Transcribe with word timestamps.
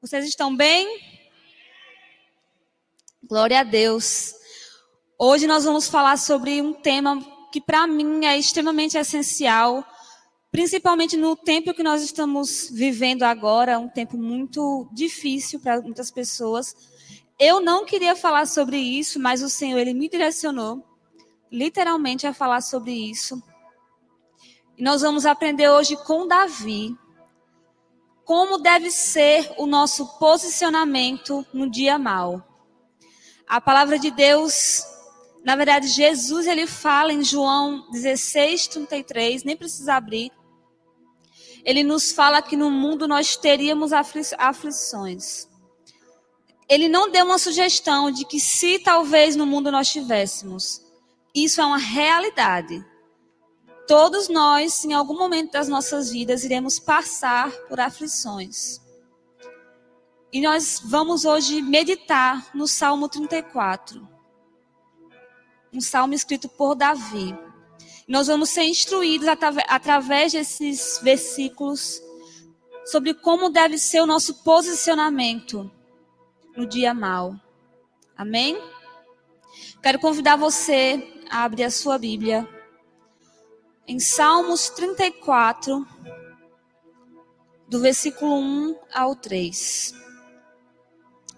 Vocês 0.00 0.24
estão 0.24 0.56
bem? 0.56 0.98
Glória 3.22 3.60
a 3.60 3.62
Deus. 3.62 4.32
Hoje 5.18 5.46
nós 5.46 5.64
vamos 5.64 5.88
falar 5.88 6.16
sobre 6.16 6.62
um 6.62 6.72
tema 6.72 7.20
que 7.52 7.60
para 7.60 7.86
mim 7.86 8.24
é 8.24 8.38
extremamente 8.38 8.96
essencial, 8.96 9.84
principalmente 10.50 11.18
no 11.18 11.36
tempo 11.36 11.74
que 11.74 11.82
nós 11.82 12.02
estamos 12.02 12.70
vivendo 12.72 13.24
agora, 13.24 13.78
um 13.78 13.90
tempo 13.90 14.16
muito 14.16 14.88
difícil 14.90 15.60
para 15.60 15.82
muitas 15.82 16.10
pessoas. 16.10 16.74
Eu 17.38 17.60
não 17.60 17.84
queria 17.84 18.16
falar 18.16 18.46
sobre 18.46 18.78
isso, 18.78 19.20
mas 19.20 19.42
o 19.42 19.50
Senhor 19.50 19.78
ele 19.78 19.92
me 19.92 20.08
direcionou 20.08 20.82
literalmente 21.52 22.26
a 22.26 22.32
falar 22.32 22.62
sobre 22.62 22.92
isso. 22.92 23.42
E 24.78 24.82
nós 24.82 25.02
vamos 25.02 25.26
aprender 25.26 25.68
hoje 25.68 25.94
com 26.06 26.26
Davi 26.26 26.96
como 28.30 28.58
deve 28.58 28.92
ser 28.92 29.52
o 29.58 29.66
nosso 29.66 30.06
posicionamento 30.20 31.44
no 31.52 31.68
dia 31.68 31.98
mal. 31.98 32.40
A 33.44 33.60
palavra 33.60 33.98
de 33.98 34.08
Deus, 34.08 34.84
na 35.44 35.56
verdade, 35.56 35.88
Jesus 35.88 36.46
ele 36.46 36.64
fala 36.64 37.12
em 37.12 37.24
João 37.24 37.90
16, 37.90 38.68
33, 38.68 39.42
nem 39.42 39.56
precisa 39.56 39.94
abrir. 39.94 40.30
Ele 41.64 41.82
nos 41.82 42.12
fala 42.12 42.40
que 42.40 42.56
no 42.56 42.70
mundo 42.70 43.08
nós 43.08 43.34
teríamos 43.34 43.92
afli 43.92 44.22
aflições. 44.38 45.48
Ele 46.68 46.88
não 46.88 47.10
deu 47.10 47.24
uma 47.24 47.36
sugestão 47.36 48.12
de 48.12 48.24
que 48.24 48.38
se 48.38 48.78
talvez 48.78 49.34
no 49.34 49.44
mundo 49.44 49.72
nós 49.72 49.90
tivéssemos. 49.90 50.80
Isso 51.34 51.60
é 51.60 51.66
uma 51.66 51.78
realidade. 51.78 52.86
Todos 53.90 54.28
nós, 54.28 54.84
em 54.84 54.92
algum 54.92 55.18
momento 55.18 55.50
das 55.50 55.66
nossas 55.66 56.12
vidas, 56.12 56.44
iremos 56.44 56.78
passar 56.78 57.50
por 57.68 57.80
aflições. 57.80 58.80
E 60.32 60.40
nós 60.40 60.80
vamos 60.84 61.24
hoje 61.24 61.60
meditar 61.60 62.54
no 62.54 62.68
Salmo 62.68 63.08
34. 63.08 64.08
Um 65.72 65.80
salmo 65.80 66.14
escrito 66.14 66.48
por 66.48 66.76
Davi. 66.76 67.36
Nós 68.06 68.28
vamos 68.28 68.50
ser 68.50 68.62
instruídos 68.62 69.26
através 69.66 70.34
desses 70.34 71.00
versículos 71.02 72.00
sobre 72.86 73.12
como 73.12 73.50
deve 73.50 73.76
ser 73.76 74.02
o 74.02 74.06
nosso 74.06 74.44
posicionamento 74.44 75.68
no 76.56 76.64
dia 76.64 76.94
mal. 76.94 77.34
Amém? 78.16 78.56
Quero 79.82 79.98
convidar 79.98 80.36
você 80.36 81.12
a 81.28 81.42
abrir 81.42 81.64
a 81.64 81.70
sua 81.72 81.98
Bíblia 81.98 82.48
em 83.86 83.98
Salmos 83.98 84.68
34, 84.70 85.86
do 87.68 87.80
versículo 87.80 88.36
1 88.38 88.78
ao 88.92 89.14
3. 89.14 89.94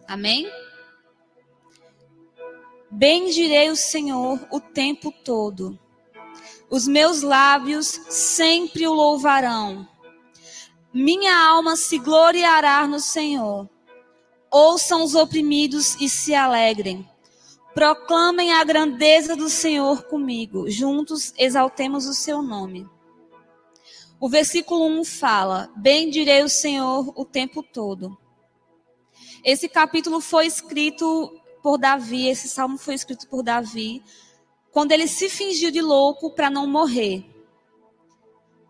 Amém? 0.09 0.51
Bendirei 2.91 3.71
o 3.71 3.77
Senhor 3.77 4.39
o 4.51 4.61
tempo 4.61 5.11
todo. 5.25 5.79
Os 6.69 6.87
meus 6.87 7.23
lábios 7.23 7.87
sempre 8.09 8.87
o 8.87 8.93
louvarão. 8.93 9.89
Minha 10.93 11.35
alma 11.35 11.77
se 11.77 11.99
gloriará 11.99 12.87
no 12.87 13.01
Senhor. 13.01 13.69
Ouçam 14.51 15.03
os 15.03 15.15
oprimidos 15.15 15.99
e 16.01 16.09
se 16.09 16.35
alegrem. 16.35 17.09
Proclamem 17.75 18.53
a 18.53 18.63
grandeza 18.65 19.35
do 19.35 19.49
Senhor 19.49 20.05
comigo. 20.05 20.71
Juntos 20.71 21.33
exaltemos 21.39 22.07
o 22.07 22.13
seu 22.13 22.43
nome. 22.43 22.89
O 24.21 24.29
versículo 24.29 24.87
1 24.87 25.05
fala: 25.05 25.71
Bendirei 25.77 26.43
o 26.43 26.49
Senhor 26.49 27.13
o 27.17 27.25
tempo 27.25 27.63
todo. 27.63 28.17
Esse 29.43 29.69
capítulo 29.69 30.21
foi 30.21 30.47
escrito 30.47 31.41
por 31.63 31.79
Davi, 31.79 32.29
esse 32.29 32.49
salmo 32.49 32.77
foi 32.77 32.95
escrito 32.95 33.27
por 33.29 33.43
Davi, 33.43 34.03
quando 34.71 34.93
ele 34.93 35.09
se 35.09 35.29
fingiu 35.29 35.71
de 35.71 35.81
louco 35.81 36.31
para 36.31 36.51
não 36.51 36.67
morrer. 36.67 37.25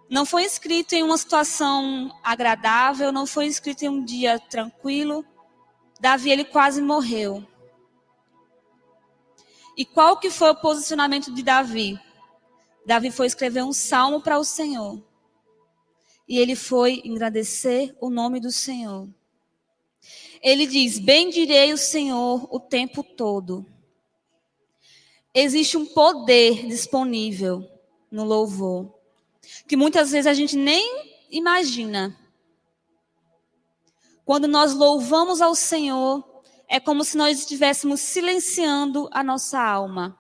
Não 0.09 0.25
foi 0.25 0.45
escrito 0.45 0.95
em 0.95 1.03
uma 1.03 1.17
situação 1.17 2.15
agradável, 2.23 3.11
não 3.11 3.27
foi 3.27 3.47
escrito 3.47 3.83
em 3.83 3.89
um 3.89 4.05
dia 4.05 4.39
tranquilo. 4.39 5.25
Davi 6.01 6.31
ele 6.31 6.45
quase 6.45 6.83
morreu. 6.83 7.47
E 9.77 9.85
qual 9.85 10.19
que 10.19 10.31
foi 10.31 10.51
o 10.51 10.61
posicionamento 10.61 11.33
de 11.33 11.43
Davi? 11.43 11.99
Davi 12.85 13.11
foi 13.11 13.27
escrever 13.27 13.63
um 13.63 13.73
salmo 13.73 14.21
para 14.21 14.39
o 14.39 14.45
Senhor. 14.45 15.03
E 16.29 16.39
ele 16.39 16.55
foi 16.55 17.01
engrandecer 17.05 17.97
o 18.01 18.11
nome 18.11 18.41
do 18.41 18.51
Senhor. 18.51 19.09
Ele 20.43 20.67
diz: 20.67 20.99
Bendirei 20.99 21.73
o 21.73 21.79
Senhor 21.79 22.49
o 22.51 22.59
tempo 22.59 23.03
todo. 23.03 23.65
Existe 25.35 25.77
um 25.77 25.87
poder 25.87 26.67
disponível 26.67 27.67
no 28.11 28.25
louvor, 28.25 28.93
que 29.67 29.77
muitas 29.77 30.11
vezes 30.11 30.27
a 30.27 30.35
gente 30.35 30.57
nem 30.57 31.15
imagina. 31.31 32.19
Quando 34.25 34.47
nós 34.47 34.75
louvamos 34.75 35.41
ao 35.41 35.55
Senhor, 35.55 36.23
é 36.73 36.81
como 36.81 37.05
se 37.05 37.19
nós 37.19 37.39
estivéssemos 37.39 38.01
silenciando 38.01 39.07
a 39.13 39.23
nossa 39.23 39.61
alma. 39.61 40.19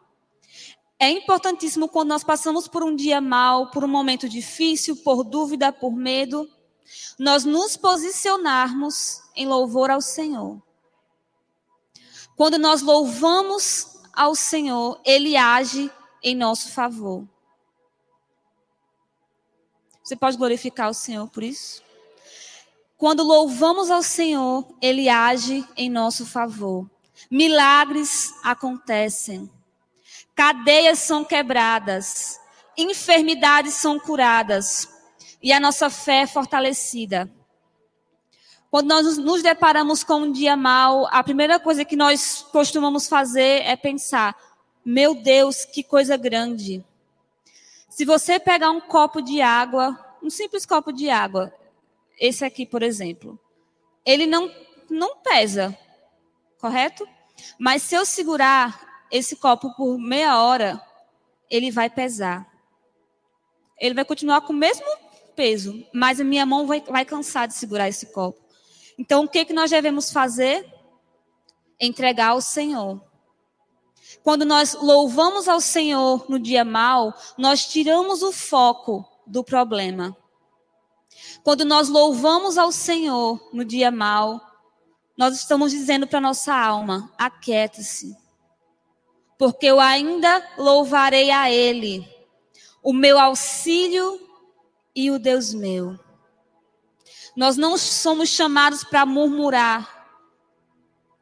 É 0.99 1.09
importantíssimo 1.09 1.89
quando 1.89 2.11
nós 2.11 2.23
passamos 2.23 2.69
por 2.69 2.85
um 2.85 2.95
dia 2.95 3.23
mal, 3.23 3.71
por 3.71 3.83
um 3.83 3.89
momento 3.89 4.29
difícil, 4.29 4.95
por 4.97 5.25
dúvida, 5.25 5.73
por 5.73 5.97
medo, 5.97 6.47
nós 7.19 7.47
nos 7.47 7.75
posicionarmos 7.79 9.23
em 9.35 9.47
louvor 9.47 9.91
ao 9.91 10.03
Senhor. 10.03 10.63
Quando 12.37 12.59
nós 12.59 12.83
louvamos 12.83 14.03
ao 14.13 14.35
Senhor, 14.35 15.01
Ele 15.07 15.39
age 15.39 15.91
em 16.23 16.37
nosso 16.37 16.69
favor. 16.69 17.27
Você 20.05 20.15
pode 20.15 20.37
glorificar 20.37 20.91
o 20.91 20.95
Senhor 20.95 21.31
por 21.31 21.43
isso? 21.43 21.83
Quando 23.03 23.25
louvamos 23.25 23.91
ao 23.91 24.01
Senhor, 24.01 24.65
Ele 24.81 25.09
age 25.09 25.67
em 25.77 25.91
nosso 25.91 26.25
favor. 26.25 26.89
Milagres 27.29 28.33
acontecem. 28.45 29.51
Cadeias 30.37 31.01
são 31.01 31.25
quebradas. 31.25 32.39
Enfermidades 32.79 33.75
são 33.75 33.99
curadas. 33.99 34.89
E 35.43 35.53
a 35.53 35.59
nossa 35.59 35.91
fé 35.91 36.19
é 36.19 36.27
fortalecida. 36.29 37.29
Quando 38.71 38.87
nós 38.87 39.19
nos 39.19 39.43
deparamos 39.43 40.05
com 40.05 40.19
um 40.19 40.31
dia 40.31 40.57
mau, 40.57 41.09
a 41.11 41.25
primeira 41.25 41.59
coisa 41.59 41.85
que 41.85 41.97
nós 41.97 42.47
costumamos 42.53 43.09
fazer 43.09 43.63
é 43.65 43.75
pensar: 43.75 44.37
meu 44.85 45.13
Deus, 45.13 45.65
que 45.65 45.83
coisa 45.83 46.17
grande. 46.17 46.85
Se 47.89 48.05
você 48.05 48.39
pegar 48.39 48.71
um 48.71 48.81
copo 48.81 49.21
de 49.21 49.43
água, 49.43 49.99
um 50.23 50.31
simples 50.31 50.65
copo 50.65 50.93
de 50.93 51.11
água, 51.11 51.53
esse 52.19 52.45
aqui, 52.45 52.65
por 52.67 52.83
exemplo, 52.83 53.39
ele 54.05 54.27
não, 54.27 54.51
não 54.89 55.17
pesa, 55.19 55.77
correto? 56.59 57.07
Mas 57.59 57.83
se 57.83 57.95
eu 57.95 58.05
segurar 58.05 59.07
esse 59.11 59.37
copo 59.37 59.75
por 59.75 59.99
meia 59.99 60.41
hora, 60.43 60.81
ele 61.51 61.71
vai 61.71 61.91
pesar. 61.91 62.51
Ele 63.79 63.95
vai 63.95 64.05
continuar 64.05 64.41
com 64.43 64.53
o 64.53 64.57
mesmo 64.57 64.87
peso, 65.35 65.85
mas 65.93 66.21
a 66.21 66.25
minha 66.25 66.47
mão 66.47 66.67
vai, 66.67 66.81
vai 66.81 67.05
cansar 67.05 67.49
de 67.49 67.55
segurar 67.55 67.89
esse 67.89 68.07
copo. 68.07 68.41
Então, 68.99 69.25
o 69.25 69.29
que, 69.29 69.45
que 69.45 69.53
nós 69.53 69.71
devemos 69.71 70.11
fazer? 70.11 70.67
Entregar 71.81 72.29
ao 72.29 72.41
Senhor. 72.41 73.03
Quando 74.23 74.45
nós 74.45 74.75
louvamos 74.75 75.49
ao 75.49 75.61
Senhor 75.61 76.25
no 76.29 76.39
dia 76.39 76.65
mal, 76.65 77.15
nós 77.37 77.67
tiramos 77.67 78.23
o 78.23 78.33
foco 78.33 79.05
do 79.27 79.43
problema. 79.43 80.17
Quando 81.43 81.65
nós 81.65 81.89
louvamos 81.89 82.57
ao 82.57 82.71
Senhor 82.71 83.51
no 83.53 83.65
dia 83.65 83.91
mal, 83.91 84.41
nós 85.17 85.37
estamos 85.37 85.73
dizendo 85.73 86.07
para 86.07 86.21
nossa 86.21 86.55
alma: 86.55 87.13
aquieta-se, 87.19 88.17
porque 89.39 89.67
eu 89.67 89.81
ainda 89.81 90.45
louvarei 90.57 91.31
a 91.31 91.51
Ele, 91.51 92.09
o 92.83 92.93
meu 92.93 93.19
auxílio 93.19 94.21
e 94.95 95.11
o 95.11 95.19
Deus 95.19 95.53
meu. 95.53 95.99
Nós 97.37 97.57
não 97.57 97.79
somos 97.79 98.29
chamados 98.29 98.85
para 98.85 99.07
murmurar 99.07 100.03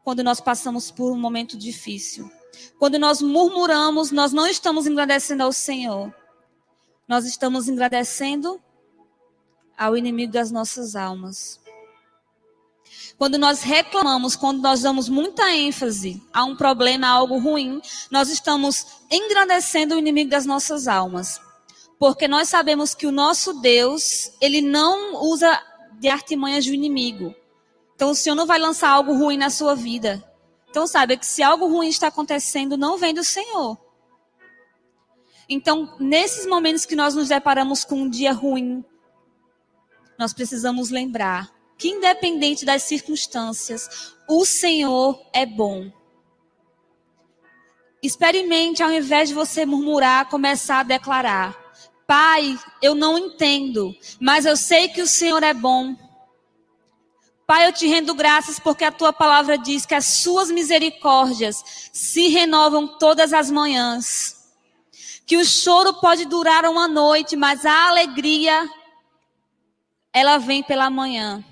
quando 0.03 0.25
nós 0.25 0.41
passamos 0.41 0.91
por 0.91 1.13
um 1.13 1.19
momento 1.19 1.57
difícil. 1.57 2.31
Quando 2.79 2.99
nós 2.99 3.23
murmuramos, 3.23 4.11
nós 4.11 4.33
não 4.33 4.47
estamos 4.47 4.87
agradecendo 4.87 5.43
ao 5.43 5.53
Senhor. 5.53 6.13
Nós 7.07 7.25
estamos 7.25 7.69
agradecendo 7.69 8.61
ao 9.81 9.97
inimigo 9.97 10.31
das 10.31 10.51
nossas 10.51 10.95
almas. 10.95 11.59
Quando 13.17 13.39
nós 13.39 13.63
reclamamos, 13.63 14.37
quando 14.37 14.61
nós 14.61 14.83
damos 14.83 15.09
muita 15.09 15.55
ênfase 15.55 16.23
a 16.35 16.45
um 16.45 16.55
problema, 16.55 17.07
a 17.07 17.11
algo 17.11 17.39
ruim, 17.39 17.81
nós 18.11 18.29
estamos 18.29 18.87
engrandecendo 19.11 19.95
o 19.95 19.99
inimigo 19.99 20.29
das 20.29 20.45
nossas 20.45 20.87
almas. 20.87 21.41
Porque 21.99 22.29
nós 22.29 22.51
sabemos 22.51 22.95
que 22.95 23.07
o 23.07 23.13
nosso 23.13 23.55
Deus, 23.63 24.33
ele 24.39 24.61
não 24.61 25.23
usa 25.23 25.59
de 25.99 26.09
artimanhas 26.09 26.67
do 26.67 26.75
inimigo. 26.75 27.35
Então 27.95 28.11
o 28.11 28.15
Senhor 28.15 28.37
não 28.37 28.47
vai 28.47 28.59
lançar 28.59 28.91
algo 28.91 29.15
ruim 29.15 29.39
na 29.39 29.49
sua 29.49 29.75
vida. 29.75 30.23
Então 30.69 30.87
saiba 30.87 31.17
que 31.17 31.27
se 31.27 31.43
algo 31.43 31.67
ruim 31.67 31.89
está 31.89 32.09
acontecendo, 32.09 32.77
não 32.77 32.99
vem 32.99 33.15
do 33.15 33.25
Senhor. 33.25 33.79
Então, 35.49 35.97
nesses 35.99 36.47
momentos 36.47 36.87
que 36.87 36.95
nós 36.95 37.15
nos 37.15 37.29
deparamos 37.29 37.85
com 37.85 37.97
um 38.03 38.09
dia 38.09 38.33
ruim, 38.33 38.85
nós 40.21 40.35
precisamos 40.35 40.91
lembrar 40.91 41.51
que, 41.79 41.89
independente 41.89 42.67
das 42.67 42.83
circunstâncias, 42.83 44.13
o 44.29 44.45
Senhor 44.45 45.19
é 45.33 45.47
bom. 45.47 45.91
Experimente, 48.03 48.83
ao 48.83 48.93
invés 48.93 49.31
de 49.31 49.35
você 49.35 49.65
murmurar, 49.65 50.29
começar 50.29 50.81
a 50.81 50.83
declarar: 50.83 51.59
Pai, 52.07 52.59
eu 52.83 52.95
não 52.95 53.17
entendo, 53.17 53.97
mas 54.21 54.45
eu 54.45 54.59
sei 54.59 54.89
que 54.89 55.01
o 55.01 55.07
Senhor 55.07 55.43
é 55.43 55.55
bom. 55.55 55.97
Pai, 57.47 57.67
eu 57.67 57.73
te 57.73 57.87
rendo 57.87 58.15
graças 58.15 58.59
porque 58.59 58.85
a 58.85 58.93
tua 58.93 59.15
palavra 59.15 59.57
diz 59.57 59.87
que 59.87 59.95
as 59.95 60.05
suas 60.05 60.51
misericórdias 60.51 61.91
se 61.95 62.29
renovam 62.29 62.87
todas 62.99 63.33
as 63.33 63.51
manhãs 63.51 64.39
que 65.31 65.37
o 65.37 65.45
choro 65.45 65.95
pode 65.95 66.25
durar 66.25 66.65
uma 66.65 66.89
noite, 66.89 67.37
mas 67.37 67.65
a 67.65 67.89
alegria 67.89 68.69
ela 70.13 70.39
vem 70.39 70.63
pela 70.63 70.91
manhã. 70.91 71.45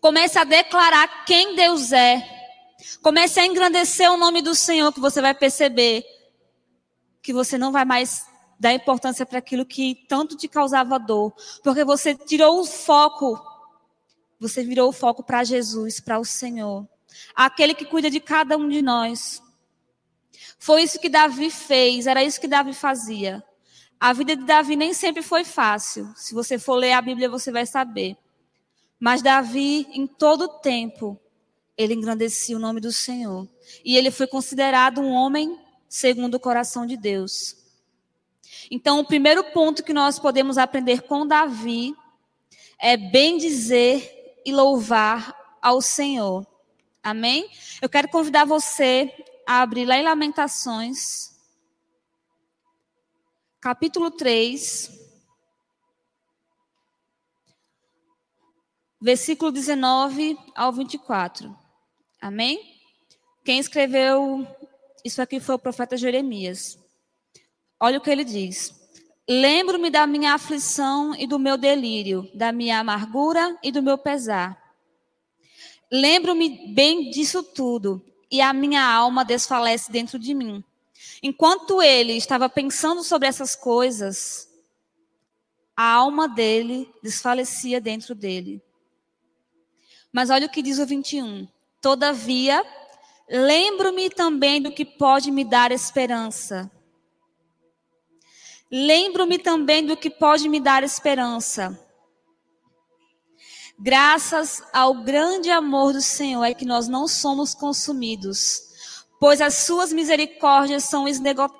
Comece 0.00 0.38
a 0.38 0.44
declarar 0.44 1.24
quem 1.24 1.54
Deus 1.54 1.92
é. 1.92 2.22
Comece 3.02 3.40
a 3.40 3.46
engrandecer 3.46 4.10
o 4.10 4.16
nome 4.16 4.42
do 4.42 4.54
Senhor, 4.54 4.92
que 4.92 5.00
você 5.00 5.20
vai 5.20 5.34
perceber 5.34 6.04
que 7.22 7.32
você 7.32 7.58
não 7.58 7.70
vai 7.70 7.84
mais 7.84 8.26
dar 8.58 8.72
importância 8.72 9.24
para 9.24 9.38
aquilo 9.38 9.64
que 9.64 9.94
tanto 10.08 10.36
te 10.36 10.48
causava 10.48 10.98
dor, 10.98 11.32
porque 11.62 11.84
você 11.84 12.14
tirou 12.14 12.60
o 12.60 12.64
foco, 12.64 13.40
você 14.40 14.64
virou 14.64 14.88
o 14.88 14.92
foco 14.92 15.22
para 15.22 15.44
Jesus, 15.44 16.00
para 16.00 16.18
o 16.18 16.24
Senhor, 16.24 16.88
aquele 17.34 17.74
que 17.74 17.84
cuida 17.84 18.10
de 18.10 18.18
cada 18.18 18.56
um 18.56 18.68
de 18.68 18.82
nós. 18.82 19.42
Foi 20.58 20.82
isso 20.82 20.98
que 20.98 21.08
Davi 21.08 21.50
fez, 21.50 22.06
era 22.06 22.24
isso 22.24 22.40
que 22.40 22.48
Davi 22.48 22.74
fazia. 22.74 23.44
A 24.00 24.12
vida 24.12 24.36
de 24.36 24.44
Davi 24.44 24.76
nem 24.76 24.94
sempre 24.94 25.22
foi 25.22 25.44
fácil. 25.44 26.12
Se 26.14 26.34
você 26.34 26.58
for 26.58 26.74
ler 26.74 26.92
a 26.92 27.02
Bíblia, 27.02 27.28
você 27.28 27.50
vai 27.50 27.66
saber. 27.66 28.16
Mas 28.98 29.22
Davi, 29.22 29.86
em 29.92 30.06
todo 30.06 30.60
tempo, 30.60 31.18
ele 31.76 31.94
engrandecia 31.94 32.56
o 32.56 32.60
nome 32.60 32.80
do 32.80 32.92
Senhor. 32.92 33.48
E 33.84 33.96
ele 33.96 34.10
foi 34.10 34.26
considerado 34.26 35.00
um 35.00 35.10
homem 35.10 35.58
segundo 35.88 36.34
o 36.34 36.40
coração 36.40 36.86
de 36.86 36.96
Deus. 36.96 37.56
Então, 38.70 39.00
o 39.00 39.06
primeiro 39.06 39.44
ponto 39.52 39.82
que 39.82 39.92
nós 39.92 40.18
podemos 40.18 40.58
aprender 40.58 41.02
com 41.02 41.26
Davi 41.26 41.94
é 42.78 42.96
bem 42.96 43.38
dizer 43.38 44.40
e 44.44 44.52
louvar 44.52 45.56
ao 45.60 45.80
Senhor. 45.80 46.46
Amém? 47.02 47.48
Eu 47.80 47.88
quero 47.88 48.08
convidar 48.08 48.44
você 48.44 49.12
abre 49.46 49.84
lá 49.84 49.96
em 49.96 50.02
Lamentações, 50.02 51.37
capítulo 53.60 54.10
3, 54.10 54.90
versículo 59.00 59.50
19 59.50 60.38
ao 60.54 60.72
24. 60.72 61.56
Amém? 62.20 62.60
Quem 63.44 63.58
escreveu 63.58 64.46
isso 65.04 65.20
aqui 65.20 65.40
foi 65.40 65.56
o 65.56 65.58
profeta 65.58 65.96
Jeremias. 65.96 66.78
Olha 67.80 67.98
o 67.98 68.00
que 68.00 68.10
ele 68.10 68.24
diz. 68.24 68.74
Lembro-me 69.28 69.90
da 69.90 70.06
minha 70.06 70.34
aflição 70.34 71.14
e 71.14 71.26
do 71.26 71.38
meu 71.38 71.56
delírio, 71.56 72.30
da 72.34 72.52
minha 72.52 72.78
amargura 72.78 73.58
e 73.62 73.72
do 73.72 73.82
meu 73.82 73.98
pesar. 73.98 74.56
Lembro-me 75.90 76.72
bem 76.74 77.10
disso 77.10 77.42
tudo 77.42 78.02
e 78.30 78.40
a 78.40 78.52
minha 78.52 78.84
alma 78.84 79.24
desfalece 79.24 79.90
dentro 79.90 80.18
de 80.18 80.34
mim. 80.34 80.62
Enquanto 81.22 81.82
ele 81.82 82.12
estava 82.12 82.48
pensando 82.48 83.02
sobre 83.02 83.28
essas 83.28 83.56
coisas, 83.56 84.48
a 85.76 85.92
alma 85.92 86.28
dele 86.28 86.92
desfalecia 87.02 87.80
dentro 87.80 88.14
dele. 88.14 88.62
Mas 90.12 90.30
olha 90.30 90.46
o 90.46 90.50
que 90.50 90.62
diz 90.62 90.78
o 90.78 90.86
21. 90.86 91.46
Todavia, 91.80 92.64
lembro-me 93.28 94.10
também 94.10 94.60
do 94.60 94.72
que 94.72 94.84
pode 94.84 95.30
me 95.30 95.44
dar 95.44 95.70
esperança. 95.70 96.70
Lembro-me 98.70 99.38
também 99.38 99.86
do 99.86 99.96
que 99.96 100.10
pode 100.10 100.48
me 100.48 100.60
dar 100.60 100.82
esperança. 100.82 101.78
Graças 103.78 104.62
ao 104.72 105.02
grande 105.02 105.50
amor 105.50 105.92
do 105.92 106.02
Senhor 106.02 106.42
é 106.42 106.52
que 106.52 106.64
nós 106.64 106.88
não 106.88 107.06
somos 107.06 107.54
consumidos, 107.54 108.67
pois 109.20 109.40
as 109.40 109.54
suas 109.54 109.92
misericórdias 109.92 110.84
são 110.84 111.06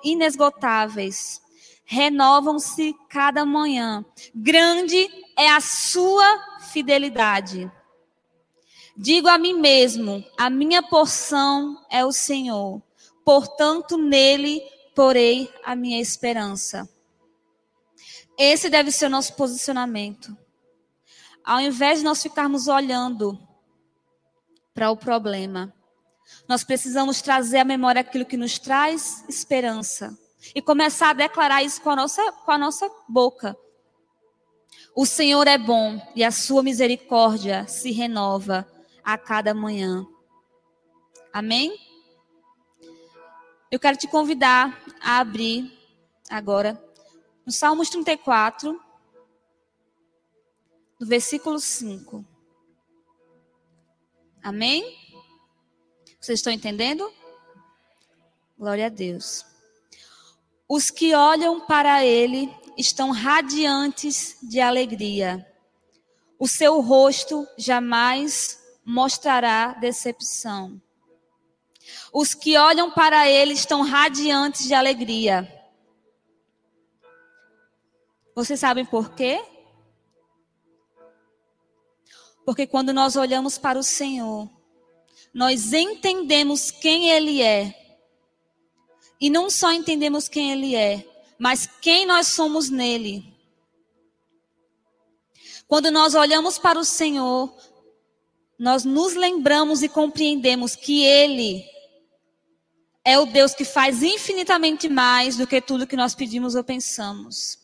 inesgotáveis, 0.04 1.40
renovam-se 1.84 2.94
cada 3.08 3.44
manhã. 3.44 4.04
Grande 4.34 5.08
é 5.36 5.48
a 5.50 5.60
sua 5.60 6.60
fidelidade. 6.60 7.70
Digo 8.96 9.28
a 9.28 9.38
mim 9.38 9.54
mesmo: 9.54 10.24
a 10.36 10.50
minha 10.50 10.82
porção 10.82 11.84
é 11.90 12.04
o 12.04 12.12
Senhor, 12.12 12.82
portanto, 13.24 13.96
nele 13.96 14.60
porei 14.94 15.52
a 15.64 15.76
minha 15.76 16.00
esperança. 16.00 16.88
Esse 18.36 18.68
deve 18.68 18.90
ser 18.92 19.06
o 19.06 19.10
nosso 19.10 19.34
posicionamento. 19.34 20.36
Ao 21.44 21.60
invés 21.60 21.98
de 22.00 22.04
nós 22.04 22.22
ficarmos 22.22 22.68
olhando 22.68 23.38
para 24.74 24.90
o 24.90 24.96
problema, 24.96 25.72
nós 26.48 26.64
precisamos 26.64 27.20
trazer 27.20 27.58
à 27.58 27.64
memória 27.64 28.00
aquilo 28.00 28.24
que 28.24 28.36
nos 28.36 28.58
traz 28.58 29.24
esperança 29.28 30.16
e 30.54 30.62
começar 30.62 31.10
a 31.10 31.14
declarar 31.14 31.62
isso 31.62 31.80
com 31.80 31.90
a 31.90 31.96
nossa, 31.96 32.32
com 32.32 32.50
a 32.50 32.58
nossa 32.58 32.90
boca. 33.08 33.56
O 34.94 35.06
Senhor 35.06 35.46
é 35.46 35.58
bom 35.58 36.00
e 36.14 36.24
a 36.24 36.30
sua 36.30 36.62
misericórdia 36.62 37.66
se 37.68 37.92
renova 37.92 38.66
a 39.04 39.16
cada 39.16 39.54
manhã. 39.54 40.06
Amém? 41.32 41.76
Eu 43.70 43.78
quero 43.78 43.96
te 43.96 44.08
convidar 44.08 44.82
a 45.00 45.18
abrir 45.18 45.70
agora 46.30 46.82
no 47.44 47.52
Salmos 47.52 47.90
34, 47.90 48.80
do 50.98 51.06
versículo 51.06 51.58
5. 51.58 52.24
Amém? 54.42 55.07
Vocês 56.20 56.40
estão 56.40 56.52
entendendo? 56.52 57.12
Glória 58.58 58.86
a 58.86 58.88
Deus. 58.88 59.46
Os 60.68 60.90
que 60.90 61.14
olham 61.14 61.60
para 61.64 62.04
ele 62.04 62.52
estão 62.76 63.10
radiantes 63.10 64.36
de 64.42 64.60
alegria. 64.60 65.46
O 66.38 66.48
seu 66.48 66.80
rosto 66.80 67.46
jamais 67.56 68.60
mostrará 68.84 69.74
decepção. 69.74 70.80
Os 72.12 72.34
que 72.34 72.56
olham 72.58 72.90
para 72.90 73.28
ele 73.28 73.52
estão 73.52 73.82
radiantes 73.82 74.66
de 74.66 74.74
alegria. 74.74 75.46
Vocês 78.34 78.60
sabem 78.60 78.84
por 78.84 79.14
quê? 79.14 79.44
Porque 82.44 82.66
quando 82.66 82.92
nós 82.92 83.14
olhamos 83.14 83.58
para 83.58 83.78
o 83.78 83.82
Senhor, 83.82 84.57
nós 85.38 85.72
entendemos 85.72 86.72
quem 86.72 87.10
Ele 87.10 87.40
é. 87.40 87.72
E 89.20 89.30
não 89.30 89.48
só 89.48 89.72
entendemos 89.72 90.28
quem 90.28 90.50
Ele 90.50 90.74
é, 90.74 91.06
mas 91.38 91.64
quem 91.80 92.04
nós 92.04 92.26
somos 92.26 92.68
nele. 92.68 93.24
Quando 95.68 95.92
nós 95.92 96.16
olhamos 96.16 96.58
para 96.58 96.76
o 96.76 96.84
Senhor, 96.84 97.56
nós 98.58 98.84
nos 98.84 99.14
lembramos 99.14 99.80
e 99.80 99.88
compreendemos 99.88 100.74
que 100.74 101.04
Ele 101.04 101.64
é 103.04 103.16
o 103.16 103.24
Deus 103.24 103.54
que 103.54 103.64
faz 103.64 104.02
infinitamente 104.02 104.88
mais 104.88 105.36
do 105.36 105.46
que 105.46 105.60
tudo 105.60 105.86
que 105.86 105.94
nós 105.94 106.16
pedimos 106.16 106.56
ou 106.56 106.64
pensamos. 106.64 107.60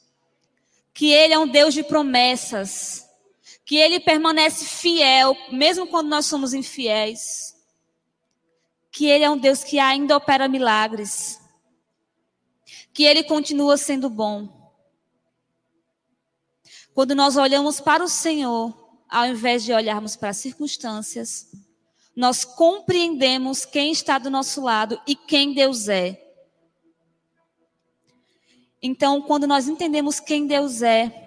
Que 0.95 1.11
Ele 1.11 1.35
é 1.35 1.38
um 1.40 1.49
Deus 1.49 1.75
de 1.75 1.83
promessas 1.83 3.04
que 3.66 3.76
ele 3.76 3.99
permanece 3.99 4.66
fiel, 4.66 5.35
mesmo 5.50 5.87
quando 5.87 6.09
nós 6.09 6.26
somos 6.26 6.52
infiéis. 6.52 7.53
Que 8.95 9.07
ele 9.07 9.25
é 9.25 9.31
um 9.31 9.37
Deus 9.37 9.65
que 9.65 9.81
ainda 9.81 10.17
opera 10.17 10.47
milagres. 10.47 11.41
Que 12.93 13.03
ele 13.03 13.25
continua 13.25 13.77
sendo 13.77 14.09
bom. 14.09 14.73
Quando 16.95 17.13
nós 17.13 17.37
olhamos 17.37 17.81
para 17.81 18.05
o 18.05 18.09
Senhor, 18.09 18.73
ao 19.09 19.27
invés 19.27 19.65
de 19.65 19.73
olharmos 19.73 20.15
para 20.15 20.29
as 20.29 20.37
circunstâncias, 20.37 21.51
nós 22.15 22.45
compreendemos 22.45 23.65
quem 23.65 23.91
está 23.91 24.17
do 24.17 24.31
nosso 24.31 24.63
lado 24.63 25.01
e 25.09 25.17
quem 25.17 25.53
Deus 25.53 25.89
é. 25.89 26.25
Então, 28.81 29.21
quando 29.21 29.45
nós 29.45 29.67
entendemos 29.67 30.21
quem 30.21 30.47
Deus 30.47 30.83
é, 30.83 31.25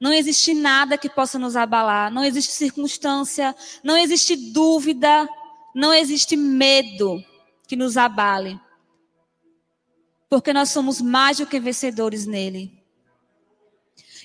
Não 0.00 0.12
existe 0.12 0.54
nada 0.54 0.96
que 0.96 1.08
possa 1.08 1.38
nos 1.38 1.56
abalar, 1.56 2.12
não 2.12 2.24
existe 2.24 2.52
circunstância, 2.52 3.54
não 3.82 3.96
existe 3.96 4.36
dúvida, 4.52 5.28
não 5.78 5.94
existe 5.94 6.36
medo 6.36 7.24
que 7.68 7.76
nos 7.76 7.96
abale. 7.96 8.60
Porque 10.28 10.52
nós 10.52 10.70
somos 10.70 11.00
mais 11.00 11.38
do 11.38 11.46
que 11.46 11.60
vencedores 11.60 12.26
nele. 12.26 12.84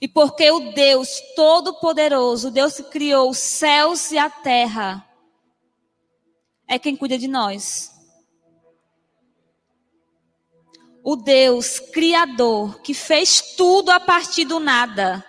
E 0.02 0.08
porque 0.08 0.50
o 0.50 0.72
Deus 0.74 1.22
Todo-Poderoso, 1.36 2.48
o 2.48 2.52
Deus 2.52 2.78
que 2.78 2.84
criou 2.84 3.30
os 3.30 3.38
céus 3.38 4.12
e 4.12 4.18
a 4.18 4.32
terra, 4.32 5.08
é 6.68 6.80
quem 6.80 6.96
cuida 6.96 7.20
de 7.20 7.28
nós. 7.28 7.92
O 11.04 11.16
Deus 11.16 11.80
Criador, 11.80 12.82
que 12.82 12.96
fez 12.96 13.54
tudo 13.56 13.92
a 13.92 14.00
partir 14.00 14.46
do 14.46 14.60
nada. 14.60 15.24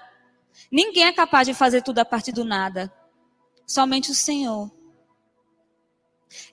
Ninguém 0.73 1.05
é 1.05 1.13
capaz 1.13 1.47
de 1.47 1.53
fazer 1.53 1.83
tudo 1.83 1.99
a 1.99 2.05
partir 2.05 2.33
do 2.33 2.45
nada. 2.45 2.91
Somente 3.67 4.11
o 4.11 4.15
Senhor. 4.15 4.84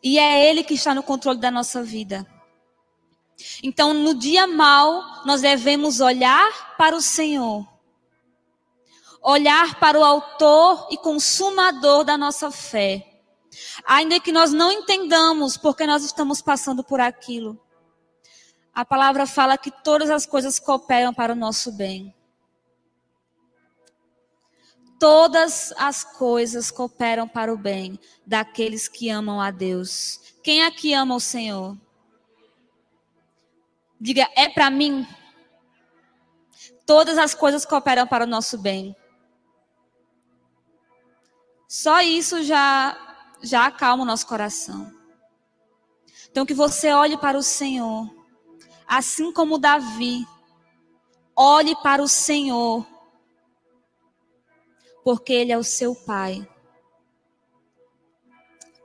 E 0.03 0.19
é 0.19 0.49
Ele 0.49 0.63
que 0.63 0.73
está 0.73 0.93
no 0.93 1.03
controle 1.03 1.39
da 1.39 1.51
nossa 1.51 1.83
vida. 1.83 2.25
Então, 3.63 3.93
no 3.93 4.13
dia 4.13 4.45
mal, 4.47 5.25
nós 5.25 5.41
devemos 5.41 5.99
olhar 5.99 6.75
para 6.77 6.95
o 6.95 7.01
Senhor 7.01 7.65
olhar 9.21 9.79
para 9.79 9.99
o 9.99 10.03
autor 10.03 10.87
e 10.89 10.97
consumador 10.97 12.03
da 12.03 12.17
nossa 12.17 12.49
fé. 12.49 13.07
Ainda 13.85 14.19
que 14.19 14.31
nós 14.31 14.51
não 14.51 14.71
entendamos 14.71 15.57
porque 15.57 15.85
nós 15.85 16.03
estamos 16.03 16.41
passando 16.41 16.83
por 16.83 16.99
aquilo. 16.99 17.59
A 18.73 18.83
palavra 18.83 19.27
fala 19.27 19.57
que 19.57 19.69
todas 19.83 20.09
as 20.09 20.25
coisas 20.25 20.57
cooperam 20.57 21.13
para 21.13 21.33
o 21.33 21.35
nosso 21.35 21.71
bem. 21.73 22.15
Todas 25.01 25.73
as 25.79 26.03
coisas 26.03 26.69
cooperam 26.69 27.27
para 27.27 27.51
o 27.51 27.57
bem 27.57 27.99
daqueles 28.23 28.87
que 28.87 29.09
amam 29.09 29.41
a 29.41 29.49
Deus. 29.49 30.35
Quem 30.43 30.63
aqui 30.63 30.93
ama 30.93 31.15
o 31.15 31.19
Senhor? 31.19 31.75
Diga, 33.99 34.29
é 34.35 34.47
para 34.47 34.69
mim. 34.69 35.07
Todas 36.85 37.17
as 37.17 37.33
coisas 37.33 37.65
cooperam 37.65 38.05
para 38.05 38.25
o 38.25 38.27
nosso 38.27 38.59
bem. 38.59 38.95
Só 41.67 41.99
isso 42.01 42.43
já 42.43 42.95
já 43.41 43.65
acalma 43.65 44.03
o 44.03 44.05
nosso 44.05 44.27
coração. 44.27 44.93
Então 46.29 46.45
que 46.45 46.53
você 46.53 46.93
olhe 46.93 47.17
para 47.17 47.39
o 47.39 47.41
Senhor, 47.41 48.07
assim 48.87 49.33
como 49.33 49.57
Davi, 49.57 50.27
olhe 51.35 51.75
para 51.81 52.03
o 52.03 52.07
Senhor, 52.07 52.85
porque 55.03 55.33
ele 55.33 55.51
é 55.51 55.57
o 55.57 55.63
seu 55.63 55.95
pai. 55.95 56.47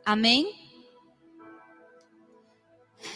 Amém? 0.04 0.66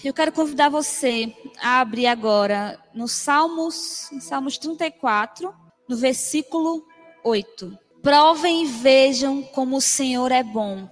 Eu 0.04 0.14
quero 0.14 0.32
convidar 0.32 0.68
você 0.68 1.34
a 1.60 1.80
abrir 1.80 2.06
agora 2.06 2.82
no 2.94 3.06
Salmos, 3.06 4.10
Salmos 4.20 4.56
34, 4.56 5.54
no 5.88 5.96
versículo 5.96 6.86
8. 7.24 7.78
Provem 8.02 8.64
e 8.64 8.66
vejam 8.66 9.42
como 9.42 9.76
o 9.76 9.80
Senhor 9.80 10.32
é 10.32 10.42
bom. 10.42 10.88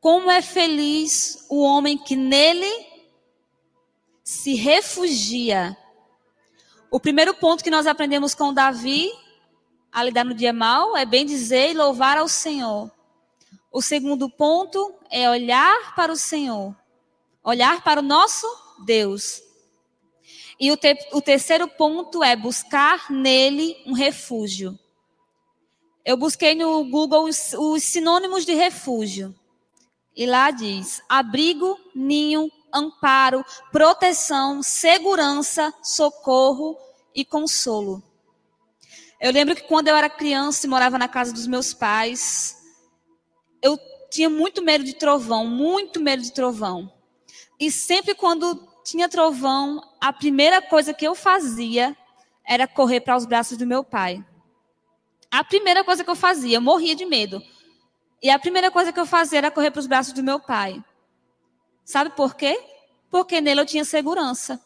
Como 0.00 0.30
é 0.30 0.42
feliz 0.42 1.46
o 1.48 1.62
homem 1.62 1.96
que 1.96 2.16
nele 2.16 2.90
se 4.24 4.54
refugia. 4.54 5.76
O 6.90 6.98
primeiro 6.98 7.34
ponto 7.34 7.62
que 7.62 7.70
nós 7.70 7.86
aprendemos 7.86 8.34
com 8.34 8.52
Davi, 8.52 9.10
a 9.92 10.04
lidar 10.04 10.24
no 10.24 10.34
dia 10.34 10.52
mal, 10.52 10.96
é 10.96 11.04
bem 11.04 11.26
dizer 11.26 11.70
e 11.70 11.74
louvar 11.74 12.18
ao 12.18 12.28
Senhor. 12.28 12.90
O 13.72 13.80
segundo 13.80 14.28
ponto 14.28 14.94
é 15.10 15.28
olhar 15.28 15.94
para 15.94 16.12
o 16.12 16.16
Senhor, 16.16 16.74
olhar 17.42 17.82
para 17.82 18.00
o 18.00 18.02
nosso 18.02 18.46
Deus. 18.84 19.42
E 20.58 20.70
o, 20.70 20.76
te 20.76 20.96
o 21.12 21.22
terceiro 21.22 21.66
ponto 21.68 22.22
é 22.22 22.36
buscar 22.36 23.10
nele 23.10 23.76
um 23.86 23.92
refúgio. 23.92 24.78
Eu 26.04 26.16
busquei 26.16 26.54
no 26.54 26.84
Google 26.84 27.24
os, 27.24 27.52
os 27.54 27.82
sinônimos 27.82 28.44
de 28.44 28.54
refúgio. 28.54 29.34
E 30.14 30.26
lá 30.26 30.50
diz: 30.50 31.02
abrigo, 31.08 31.78
ninho, 31.94 32.50
amparo, 32.72 33.44
proteção, 33.70 34.62
segurança, 34.62 35.72
socorro 35.82 36.76
e 37.14 37.24
consolo. 37.24 38.09
Eu 39.20 39.32
lembro 39.32 39.54
que 39.54 39.64
quando 39.64 39.88
eu 39.88 39.94
era 39.94 40.08
criança 40.08 40.66
e 40.66 40.70
morava 40.70 40.96
na 40.96 41.06
casa 41.06 41.30
dos 41.30 41.46
meus 41.46 41.74
pais, 41.74 42.56
eu 43.62 43.78
tinha 44.10 44.30
muito 44.30 44.62
medo 44.62 44.82
de 44.82 44.94
trovão, 44.94 45.46
muito 45.46 46.00
medo 46.00 46.22
de 46.22 46.32
trovão. 46.32 46.90
E 47.58 47.70
sempre 47.70 48.14
quando 48.14 48.66
tinha 48.82 49.10
trovão, 49.10 49.82
a 50.00 50.10
primeira 50.10 50.62
coisa 50.62 50.94
que 50.94 51.06
eu 51.06 51.14
fazia 51.14 51.94
era 52.46 52.66
correr 52.66 53.00
para 53.00 53.14
os 53.16 53.26
braços 53.26 53.58
do 53.58 53.66
meu 53.66 53.84
pai. 53.84 54.24
A 55.30 55.44
primeira 55.44 55.84
coisa 55.84 56.02
que 56.02 56.10
eu 56.10 56.16
fazia, 56.16 56.56
eu 56.56 56.62
morria 56.62 56.96
de 56.96 57.04
medo. 57.04 57.42
E 58.22 58.30
a 58.30 58.38
primeira 58.38 58.70
coisa 58.70 58.90
que 58.90 58.98
eu 58.98 59.06
fazia 59.06 59.38
era 59.38 59.50
correr 59.50 59.70
para 59.70 59.80
os 59.80 59.86
braços 59.86 60.14
do 60.14 60.22
meu 60.22 60.40
pai. 60.40 60.82
Sabe 61.84 62.10
por 62.10 62.34
quê? 62.34 62.58
Porque 63.10 63.40
nele 63.40 63.60
eu 63.60 63.66
tinha 63.66 63.84
segurança. 63.84 64.60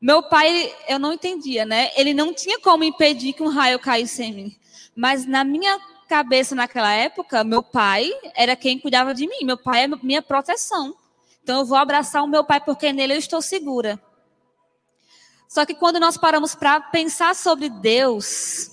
Meu 0.00 0.22
pai, 0.22 0.74
eu 0.88 0.98
não 0.98 1.12
entendia, 1.12 1.66
né? 1.66 1.90
Ele 1.94 2.14
não 2.14 2.32
tinha 2.32 2.58
como 2.60 2.82
impedir 2.84 3.34
que 3.34 3.42
um 3.42 3.48
raio 3.48 3.78
caísse 3.78 4.22
em 4.22 4.32
mim. 4.32 4.56
Mas 4.96 5.26
na 5.26 5.44
minha 5.44 5.78
cabeça 6.08 6.54
naquela 6.54 6.92
época, 6.92 7.44
meu 7.44 7.62
pai 7.62 8.10
era 8.34 8.56
quem 8.56 8.78
cuidava 8.78 9.12
de 9.12 9.26
mim. 9.26 9.44
Meu 9.44 9.58
pai 9.58 9.84
é 9.84 9.88
minha 10.02 10.22
proteção. 10.22 10.96
Então 11.42 11.60
eu 11.60 11.66
vou 11.66 11.76
abraçar 11.76 12.22
o 12.22 12.28
meu 12.28 12.42
pai 12.42 12.60
porque 12.60 12.92
nele 12.92 13.14
eu 13.14 13.18
estou 13.18 13.42
segura. 13.42 14.00
Só 15.46 15.66
que 15.66 15.74
quando 15.74 16.00
nós 16.00 16.16
paramos 16.16 16.54
para 16.54 16.80
pensar 16.80 17.34
sobre 17.34 17.68
Deus, 17.68 18.70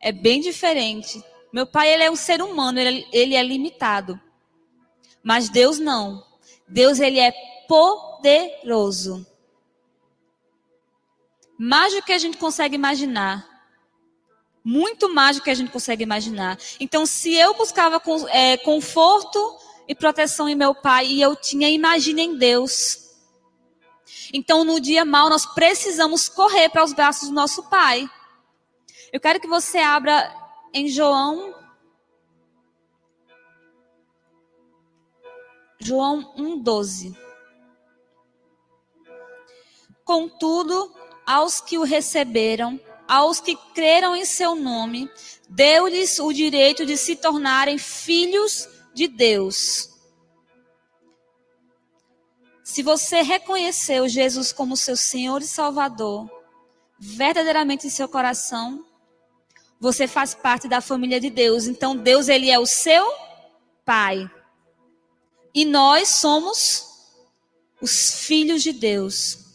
é 0.00 0.10
bem 0.12 0.40
diferente. 0.40 1.22
Meu 1.52 1.66
pai, 1.66 1.92
ele 1.92 2.04
é 2.04 2.10
um 2.10 2.16
ser 2.16 2.40
humano, 2.40 2.78
ele, 2.78 3.06
ele 3.12 3.34
é 3.34 3.42
limitado. 3.42 4.18
Mas 5.22 5.48
Deus 5.48 5.78
não. 5.78 6.24
Deus, 6.66 7.00
ele 7.00 7.18
é 7.18 7.32
poderoso. 7.66 9.26
Mais 11.62 11.92
do 11.92 12.02
que 12.02 12.10
a 12.10 12.16
gente 12.16 12.38
consegue 12.38 12.74
imaginar. 12.74 13.46
Muito 14.64 15.12
mais 15.12 15.36
do 15.36 15.42
que 15.42 15.50
a 15.50 15.54
gente 15.54 15.70
consegue 15.70 16.02
imaginar. 16.02 16.58
Então, 16.80 17.04
se 17.04 17.34
eu 17.34 17.52
buscava 17.52 18.00
é, 18.30 18.56
conforto 18.56 19.58
e 19.86 19.94
proteção 19.94 20.48
em 20.48 20.54
meu 20.54 20.74
pai 20.74 21.06
e 21.08 21.20
eu 21.20 21.36
tinha 21.36 21.68
imagina 21.68 22.22
em 22.22 22.34
Deus. 22.34 23.10
Então, 24.32 24.64
no 24.64 24.80
dia 24.80 25.04
mal, 25.04 25.28
nós 25.28 25.44
precisamos 25.44 26.30
correr 26.30 26.70
para 26.70 26.82
os 26.82 26.94
braços 26.94 27.28
do 27.28 27.34
nosso 27.34 27.68
pai. 27.68 28.08
Eu 29.12 29.20
quero 29.20 29.38
que 29.38 29.46
você 29.46 29.80
abra 29.80 30.34
em 30.72 30.88
João. 30.88 31.54
João 35.78 36.34
1,12. 36.38 37.14
Contudo, 40.02 40.98
aos 41.26 41.60
que 41.60 41.78
o 41.78 41.82
receberam, 41.82 42.80
aos 43.08 43.40
que 43.40 43.56
creram 43.74 44.14
em 44.14 44.24
seu 44.24 44.54
nome, 44.54 45.10
deu-lhes 45.48 46.18
o 46.18 46.32
direito 46.32 46.86
de 46.86 46.96
se 46.96 47.16
tornarem 47.16 47.78
filhos 47.78 48.68
de 48.94 49.08
Deus. 49.08 49.90
Se 52.62 52.82
você 52.82 53.22
reconheceu 53.22 54.08
Jesus 54.08 54.52
como 54.52 54.76
seu 54.76 54.96
Senhor 54.96 55.42
e 55.42 55.46
Salvador, 55.46 56.30
verdadeiramente 56.98 57.86
em 57.86 57.90
seu 57.90 58.08
coração, 58.08 58.86
você 59.80 60.06
faz 60.06 60.34
parte 60.34 60.68
da 60.68 60.80
família 60.80 61.18
de 61.18 61.30
Deus. 61.30 61.66
Então 61.66 61.96
Deus 61.96 62.28
ele 62.28 62.48
é 62.50 62.58
o 62.58 62.66
seu 62.66 63.12
pai. 63.84 64.30
E 65.52 65.64
nós 65.64 66.10
somos 66.10 66.86
os 67.80 68.20
filhos 68.24 68.62
de 68.62 68.72
Deus. 68.72 69.49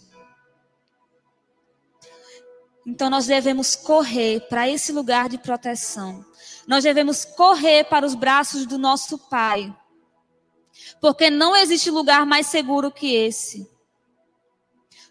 Então 2.86 3.10
nós 3.10 3.26
devemos 3.26 3.76
correr 3.76 4.48
para 4.48 4.70
esse 4.70 4.92
lugar 4.92 5.28
de 5.28 5.38
proteção. 5.38 6.24
Nós 6.68 6.84
devemos 6.84 7.26
correr 7.26 7.86
para 7.86 8.06
os 8.06 8.14
braços 8.14 8.66
do 8.66 8.78
nosso 8.78 9.18
pai. 9.18 9.76
Porque 11.02 11.30
não 11.30 11.56
existe 11.56 11.90
lugar 11.90 12.26
mais 12.26 12.48
seguro 12.48 12.92
que 12.92 13.16
esse. 13.16 13.70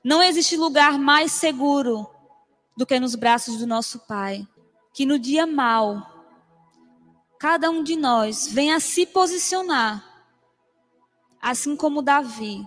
Não 0.04 0.22
existe 0.22 0.56
lugar 0.56 0.98
mais 0.98 1.32
seguro 1.32 2.08
do 2.76 2.86
que 2.86 3.00
nos 3.00 3.14
braços 3.14 3.58
do 3.58 3.66
nosso 3.66 4.00
pai 4.00 4.46
que 4.94 5.04
no 5.04 5.18
dia 5.18 5.44
mal, 5.44 6.24
cada 7.36 7.68
um 7.68 7.82
de 7.82 7.96
nós 7.96 8.46
venha 8.46 8.78
se 8.78 9.04
posicionar, 9.04 10.24
assim 11.42 11.74
como 11.76 12.00
Davi, 12.00 12.64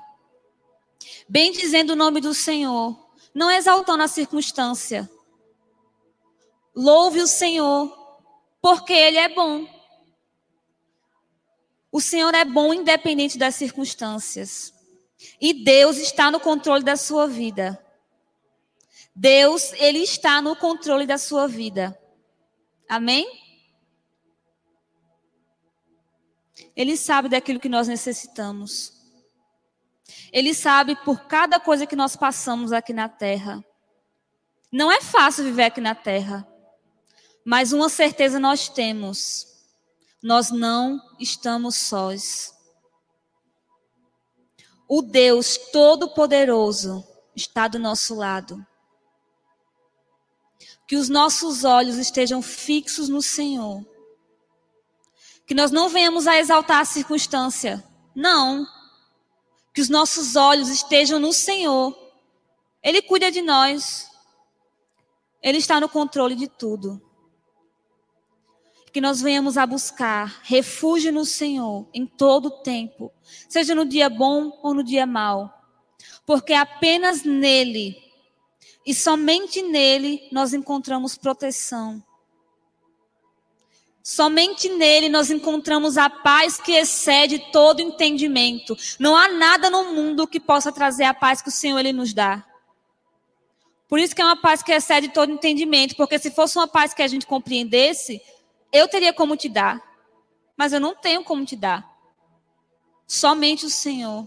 bem 1.28 1.54
dizendo 1.54 1.94
o 1.94 1.96
nome 1.96 2.20
do 2.20 2.34
Senhor, 2.34 3.07
não 3.38 3.52
exaltando 3.52 4.04
a 4.04 4.08
circunstância, 4.08 5.10
Louve 6.80 7.22
o 7.22 7.28
Senhor, 7.28 7.92
porque 8.62 8.94
Ele 8.94 9.18
é 9.18 9.28
bom. 9.30 9.68
O 11.92 12.00
Senhor 12.00 12.36
é 12.36 12.46
bom 12.46 12.72
independente 12.72 13.36
das 13.36 13.56
circunstâncias. 13.56 14.72
E 15.42 15.64
Deus 15.64 15.98
está 15.98 16.30
no 16.30 16.40
controle 16.40 16.84
da 16.84 16.96
sua 16.96 17.26
vida. 17.26 17.84
Deus, 19.16 19.74
Ele 19.74 20.04
está 20.04 20.40
no 20.40 20.56
controle 20.56 21.08
da 21.08 21.18
sua 21.18 21.48
vida. 21.48 22.00
Amém? 22.88 23.28
Ele 26.76 26.96
sabe 26.96 27.28
daquilo 27.28 27.60
que 27.60 27.70
nós 27.70 27.88
necessitamos. 27.88 28.97
Ele 30.32 30.54
sabe 30.54 30.96
por 31.04 31.22
cada 31.26 31.60
coisa 31.60 31.86
que 31.86 31.96
nós 31.96 32.16
passamos 32.16 32.72
aqui 32.72 32.94
na 32.94 33.08
terra. 33.08 33.64
Não 34.72 34.92
é 34.92 35.02
fácil 35.02 35.44
viver 35.44 35.64
aqui 35.64 35.82
na 35.82 35.96
terra. 35.96 36.48
Mas 37.46 37.72
uma 37.72 37.88
certeza 37.88 38.40
nós 38.40 38.68
temos: 38.68 39.48
nós 40.22 40.52
não 40.52 41.02
estamos 41.20 41.76
sós. 41.76 42.54
O 44.88 45.02
Deus 45.02 45.58
Todo-Poderoso 45.72 47.06
está 47.36 47.68
do 47.68 47.80
nosso 47.80 48.16
lado. 48.16 48.66
Que 50.88 50.96
os 50.96 51.10
nossos 51.10 51.64
olhos 51.64 51.98
estejam 51.98 52.42
fixos 52.42 53.10
no 53.10 53.22
Senhor. 53.22 53.86
Que 55.46 55.54
nós 55.54 55.72
não 55.72 55.90
venhamos 55.90 56.28
a 56.28 56.38
exaltar 56.38 56.82
a 56.82 56.86
circunstância. 56.86 57.84
Não. 58.16 58.68
Que 59.78 59.82
os 59.82 59.90
nossos 59.90 60.36
olhos 60.36 60.70
estejam 60.70 61.20
no 61.20 61.32
Senhor. 61.32 61.96
Ele 62.82 63.00
cuida 63.00 63.30
de 63.30 63.44
nós. 63.44 64.10
Ele 65.40 65.60
está 65.60 65.80
no 65.80 65.88
controle 65.88 66.34
de 66.34 66.48
tudo. 66.48 67.00
Que 68.92 69.00
nós 69.00 69.22
venhamos 69.22 69.56
a 69.56 69.68
buscar 69.68 70.42
refúgio 70.42 71.14
no 71.14 71.24
Senhor 71.24 71.88
em 71.94 72.08
todo 72.08 72.48
o 72.48 72.64
tempo, 72.64 73.14
seja 73.48 73.76
no 73.76 73.86
dia 73.86 74.10
bom 74.10 74.60
ou 74.64 74.74
no 74.74 74.84
dia 74.84 75.06
mau. 75.06 75.54
Porque 76.26 76.54
apenas 76.54 77.22
nele 77.22 77.96
e 78.84 78.96
somente 78.96 79.62
nele 79.62 80.28
nós 80.32 80.56
encontramos 80.56 81.20
proteção. 81.20 82.04
Somente 84.10 84.70
nele 84.70 85.10
nós 85.10 85.30
encontramos 85.30 85.98
a 85.98 86.10
paz 86.10 86.58
que 86.58 86.72
excede 86.72 87.40
todo 87.52 87.82
entendimento. 87.82 88.74
Não 88.98 89.18
há 89.18 89.28
nada 89.28 89.70
no 89.70 89.94
mundo 89.94 90.26
que 90.26 90.40
possa 90.40 90.72
trazer 90.72 91.04
a 91.04 91.14
paz 91.14 91.42
que 91.42 91.50
o 91.50 91.52
Senhor 91.52 91.78
ele 91.78 91.92
nos 91.92 92.14
dá. 92.14 92.42
Por 93.86 94.00
isso 94.00 94.16
que 94.16 94.22
é 94.22 94.24
uma 94.24 94.40
paz 94.40 94.64
que 94.64 94.72
excede 94.72 95.10
todo 95.10 95.34
entendimento, 95.34 95.94
porque 95.98 96.18
se 96.18 96.32
fosse 96.32 96.58
uma 96.58 96.70
paz 96.70 96.94
que 96.94 97.02
a 97.02 97.08
gente 97.10 97.28
compreendesse, 97.28 98.22
eu 98.72 98.88
teria 98.88 99.12
como 99.12 99.36
te 99.36 99.50
dar. 99.50 99.84
Mas 100.56 100.72
eu 100.72 100.80
não 100.80 100.96
tenho 100.96 101.22
como 101.22 101.44
te 101.44 101.58
dar. 101.58 101.86
Somente 103.06 103.66
o 103.66 103.70
Senhor. 103.70 104.26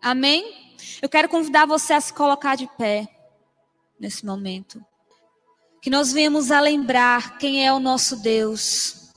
Amém? 0.00 0.74
Eu 1.02 1.08
quero 1.10 1.28
convidar 1.28 1.66
você 1.66 1.92
a 1.92 2.00
se 2.00 2.14
colocar 2.14 2.56
de 2.56 2.66
pé 2.78 3.06
nesse 4.00 4.24
momento. 4.24 4.82
Que 5.86 5.90
nós 5.90 6.12
venhamos 6.12 6.50
a 6.50 6.58
lembrar 6.60 7.38
quem 7.38 7.64
é 7.64 7.72
o 7.72 7.78
nosso 7.78 8.16
Deus. 8.16 9.12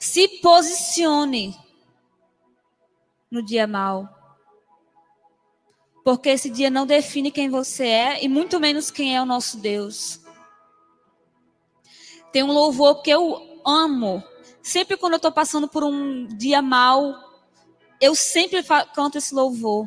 Se 0.00 0.26
posicione 0.40 1.54
no 3.30 3.44
dia 3.44 3.66
mal. 3.66 4.08
Porque 6.02 6.30
esse 6.30 6.48
dia 6.48 6.70
não 6.70 6.86
define 6.86 7.30
quem 7.30 7.50
você 7.50 7.86
é 7.86 8.24
e 8.24 8.30
muito 8.30 8.58
menos 8.58 8.90
quem 8.90 9.14
é 9.14 9.20
o 9.20 9.26
nosso 9.26 9.58
Deus. 9.58 10.22
Tem 12.32 12.42
um 12.42 12.50
louvor 12.50 13.02
que 13.02 13.10
eu 13.10 13.60
amo. 13.62 14.24
Sempre 14.62 14.96
quando 14.96 15.12
eu 15.12 15.18
estou 15.18 15.32
passando 15.32 15.68
por 15.68 15.84
um 15.84 16.26
dia 16.28 16.62
mal, 16.62 17.14
eu 18.00 18.14
sempre 18.14 18.64
canto 18.94 19.18
esse 19.18 19.34
louvor. 19.34 19.86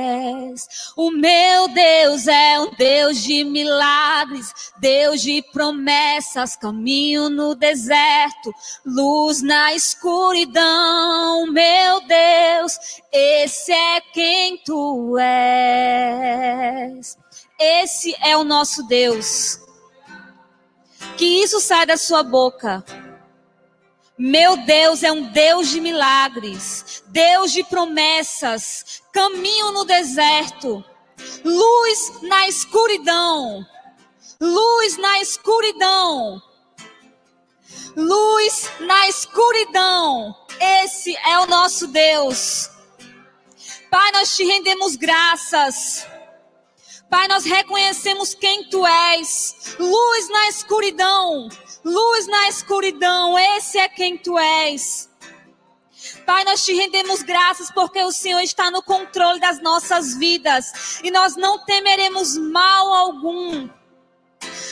O 0.95 1.11
meu 1.11 1.67
Deus 1.69 2.27
é 2.27 2.59
um 2.59 2.71
Deus 2.75 3.23
de 3.23 3.43
milagres, 3.43 4.53
Deus 4.77 5.21
de 5.21 5.41
promessas, 5.53 6.55
caminho 6.55 7.29
no 7.29 7.55
deserto, 7.55 8.53
luz 8.85 9.41
na 9.41 9.73
escuridão. 9.73 11.51
Meu 11.51 12.01
Deus, 12.01 12.77
esse 13.11 13.71
é 13.71 14.01
quem 14.13 14.57
tu 14.57 15.17
és. 15.17 17.17
Esse 17.59 18.15
é 18.23 18.35
o 18.35 18.43
nosso 18.43 18.83
Deus. 18.87 19.59
Que 21.17 21.43
isso 21.43 21.61
saia 21.61 21.85
da 21.85 21.97
sua 21.97 22.23
boca. 22.23 22.83
Meu 24.23 24.55
Deus 24.55 25.01
é 25.01 25.11
um 25.11 25.23
Deus 25.31 25.69
de 25.69 25.81
milagres, 25.81 27.03
Deus 27.07 27.51
de 27.51 27.63
promessas, 27.63 29.01
caminho 29.11 29.71
no 29.71 29.83
deserto, 29.83 30.85
luz 31.43 32.21
na 32.21 32.47
escuridão, 32.47 33.65
luz 34.39 34.97
na 34.97 35.19
escuridão, 35.21 36.39
luz 37.97 38.69
na 38.81 39.07
escuridão. 39.07 40.37
Esse 40.83 41.17
é 41.17 41.39
o 41.39 41.47
nosso 41.47 41.87
Deus. 41.87 42.69
Pai, 43.89 44.11
nós 44.11 44.35
te 44.35 44.43
rendemos 44.43 44.95
graças. 44.95 46.05
Pai, 47.11 47.27
nós 47.27 47.43
reconhecemos 47.43 48.33
quem 48.33 48.63
tu 48.69 48.87
és. 48.87 49.75
Luz 49.77 50.29
na 50.29 50.47
escuridão. 50.47 51.49
Luz 51.83 52.25
na 52.25 52.47
escuridão. 52.47 53.37
Esse 53.57 53.77
é 53.77 53.89
quem 53.89 54.17
tu 54.17 54.39
és. 54.39 55.09
Pai, 56.25 56.45
nós 56.45 56.63
te 56.63 56.73
rendemos 56.73 57.21
graças 57.21 57.69
porque 57.69 58.01
o 58.01 58.13
Senhor 58.13 58.39
está 58.39 58.71
no 58.71 58.81
controle 58.81 59.41
das 59.41 59.61
nossas 59.61 60.15
vidas 60.15 61.01
e 61.03 61.11
nós 61.11 61.35
não 61.35 61.59
temeremos 61.65 62.37
mal 62.37 62.93
algum. 62.93 63.69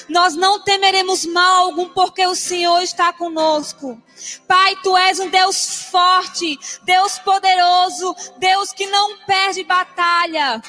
Nós 0.08 0.34
não 0.34 0.64
temeremos 0.64 1.26
mal 1.26 1.66
algum, 1.66 1.90
porque 1.90 2.26
o 2.26 2.34
Senhor 2.34 2.82
está 2.82 3.12
conosco. 3.12 4.02
Pai, 4.48 4.78
tu 4.82 4.96
és 4.96 5.20
um 5.20 5.30
Deus 5.30 5.84
forte, 5.92 6.58
Deus 6.84 7.20
poderoso, 7.20 8.16
Deus 8.38 8.72
que 8.72 8.88
não 8.88 9.18
perde 9.26 9.64
batalha. 9.66 10.62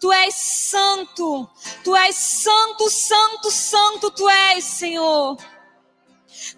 Tu 0.00 0.12
és 0.12 0.34
santo, 0.34 1.48
tu 1.82 1.96
és 1.96 2.14
santo, 2.14 2.90
santo, 2.90 3.50
santo, 3.50 4.10
tu 4.10 4.28
és, 4.28 4.64
Senhor. 4.64 5.36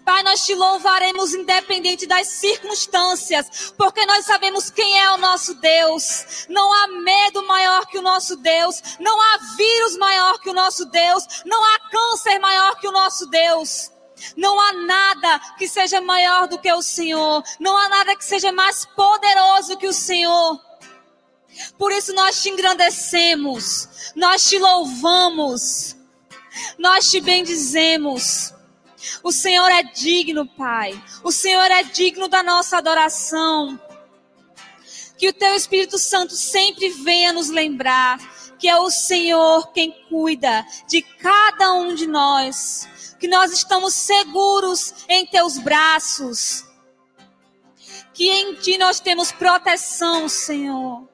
Pai, 0.03 0.23
nós 0.23 0.45
te 0.45 0.55
louvaremos 0.55 1.33
independente 1.33 2.07
das 2.07 2.27
circunstâncias, 2.27 3.73
porque 3.77 4.05
nós 4.05 4.25
sabemos 4.25 4.69
quem 4.69 4.99
é 4.99 5.11
o 5.11 5.17
nosso 5.17 5.53
Deus. 5.55 6.45
Não 6.49 6.73
há 6.73 6.87
medo 6.87 7.45
maior 7.45 7.85
que 7.87 7.97
o 7.97 8.01
nosso 8.01 8.35
Deus, 8.37 8.81
não 8.99 9.21
há 9.21 9.37
vírus 9.55 9.97
maior 9.97 10.39
que 10.39 10.49
o 10.49 10.53
nosso 10.53 10.85
Deus, 10.85 11.43
não 11.45 11.63
há 11.63 11.79
câncer 11.89 12.39
maior 12.39 12.79
que 12.79 12.87
o 12.87 12.91
nosso 12.91 13.27
Deus. 13.27 13.91
Não 14.35 14.59
há 14.59 14.73
nada 14.73 15.39
que 15.59 15.67
seja 15.67 16.01
maior 16.01 16.47
do 16.47 16.57
que 16.57 16.71
o 16.73 16.81
Senhor, 16.81 17.43
não 17.59 17.77
há 17.77 17.87
nada 17.87 18.15
que 18.15 18.25
seja 18.25 18.51
mais 18.51 18.83
poderoso 18.83 19.77
que 19.77 19.87
o 19.87 19.93
Senhor. 19.93 20.66
Por 21.77 21.91
isso 21.91 22.13
nós 22.13 22.41
te 22.41 22.49
engrandecemos, 22.49 24.11
nós 24.15 24.47
te 24.47 24.57
louvamos, 24.57 25.95
nós 26.77 27.09
te 27.09 27.19
bendizemos. 27.19 28.53
O 29.23 29.31
Senhor 29.31 29.69
é 29.69 29.83
digno, 29.83 30.47
Pai. 30.47 31.01
O 31.23 31.31
Senhor 31.31 31.69
é 31.71 31.83
digno 31.83 32.27
da 32.27 32.43
nossa 32.43 32.77
adoração. 32.77 33.79
Que 35.17 35.29
o 35.29 35.33
Teu 35.33 35.55
Espírito 35.55 35.97
Santo 35.97 36.35
sempre 36.35 36.89
venha 36.89 37.33
nos 37.33 37.49
lembrar 37.49 38.19
que 38.59 38.67
é 38.67 38.77
o 38.77 38.89
Senhor 38.89 39.71
quem 39.71 39.91
cuida 40.09 40.65
de 40.87 41.01
cada 41.01 41.73
um 41.73 41.93
de 41.93 42.07
nós. 42.07 42.87
Que 43.19 43.27
nós 43.27 43.51
estamos 43.51 43.93
seguros 43.93 44.93
em 45.07 45.25
Teus 45.25 45.57
braços. 45.57 46.65
Que 48.13 48.29
em 48.29 48.55
Ti 48.55 48.77
nós 48.77 48.99
temos 48.99 49.31
proteção, 49.31 50.27
Senhor. 50.27 51.07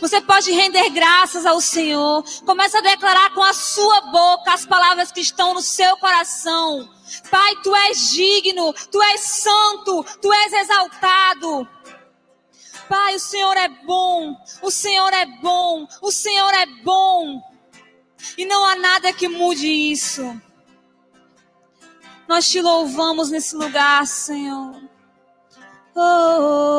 Você 0.00 0.20
pode 0.20 0.50
render 0.50 0.90
graças 0.90 1.46
ao 1.46 1.60
Senhor. 1.60 2.24
Começa 2.44 2.78
a 2.78 2.82
declarar 2.82 3.32
com 3.32 3.42
a 3.42 3.52
sua 3.52 4.00
boca 4.02 4.52
as 4.52 4.66
palavras 4.66 5.12
que 5.12 5.20
estão 5.20 5.54
no 5.54 5.62
seu 5.62 5.96
coração. 5.98 6.88
Pai, 7.30 7.56
tu 7.62 7.74
és 7.74 8.10
digno, 8.10 8.72
tu 8.90 9.02
és 9.02 9.20
santo, 9.20 10.04
tu 10.20 10.32
és 10.32 10.52
exaltado. 10.52 11.68
Pai, 12.88 13.14
o 13.14 13.20
Senhor 13.20 13.56
é 13.56 13.68
bom, 13.68 14.36
o 14.62 14.70
Senhor 14.70 15.12
é 15.12 15.26
bom, 15.26 15.86
o 16.02 16.10
Senhor 16.10 16.54
é 16.54 16.66
bom. 16.82 17.40
E 18.36 18.44
não 18.44 18.64
há 18.64 18.74
nada 18.76 19.12
que 19.12 19.28
mude 19.28 19.68
isso. 19.68 20.40
Nós 22.26 22.48
te 22.48 22.60
louvamos 22.60 23.30
nesse 23.30 23.54
lugar, 23.54 24.06
Senhor. 24.06 24.82
Oh, 25.94 26.78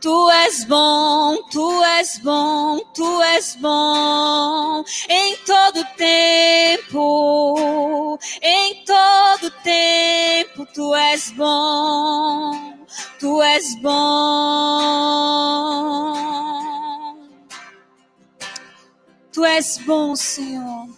tu 0.00 0.30
és 0.30 0.64
bom, 0.64 1.36
tu 1.52 1.84
és 1.84 2.18
bom, 2.24 2.80
tu 2.94 3.22
és 3.22 3.56
bom 3.60 4.82
em 5.08 5.36
todo 5.44 5.84
tempo, 5.96 8.18
em 8.42 8.84
todo 8.84 9.50
tempo 9.62 10.66
tu 10.74 10.94
és 10.94 11.30
bom, 11.32 12.86
tu 13.18 13.42
és 13.42 13.74
bom. 13.82 15.10
Tu 19.32 19.44
és 19.44 19.78
bom, 19.86 20.16
Senhor. 20.16 20.88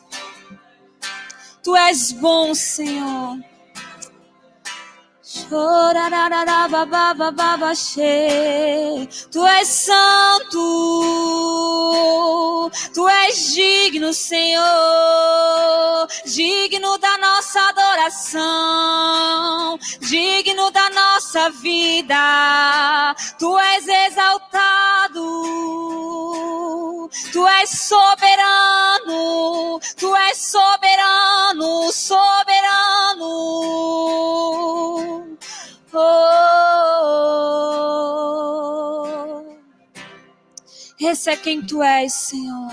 Tu 1.62 1.76
és 1.76 2.12
bom, 2.12 2.54
Senhor. 2.54 3.51
Tu 9.30 9.46
és 9.46 9.68
santo, 9.68 10.60
tu 12.94 13.08
és 13.08 13.54
digno, 13.54 14.12
Senhor, 14.12 16.08
digno 16.26 16.98
da 16.98 17.16
nossa 17.18 17.60
adoração, 17.68 19.78
digno 20.00 20.70
da 20.70 20.90
nossa 20.90 21.50
vida. 21.50 23.14
Tu 23.38 23.58
és 23.58 23.88
exaltado, 23.88 25.22
tu 27.32 27.46
és 27.46 27.70
soberano, 27.70 29.80
tu 29.98 30.16
és 30.16 30.36
soberano, 30.36 31.92
soberano. 31.92 32.52
Oh, 35.94 37.02
esse 40.98 41.30
é 41.30 41.36
quem 41.36 41.60
tu 41.60 41.82
és, 41.82 42.12
Senhor. 42.12 42.72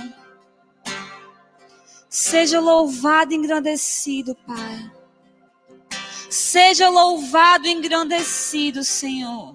Seja 2.09 2.59
louvado 2.59 3.33
e 3.33 3.35
engrandecido, 3.35 4.35
Pai. 4.47 4.91
Seja 6.29 6.89
louvado 6.89 7.67
e 7.67 7.71
engrandecido, 7.71 8.83
Senhor. 8.83 9.51